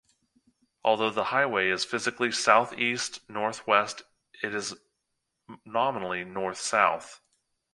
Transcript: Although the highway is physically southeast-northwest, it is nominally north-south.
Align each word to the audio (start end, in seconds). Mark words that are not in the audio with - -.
Although 0.83 1.11
the 1.11 1.25
highway 1.25 1.69
is 1.69 1.85
physically 1.85 2.31
southeast-northwest, 2.31 4.01
it 4.41 4.55
is 4.55 4.75
nominally 5.63 6.23
north-south. 6.23 7.21